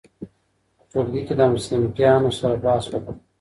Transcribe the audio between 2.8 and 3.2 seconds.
وکړه.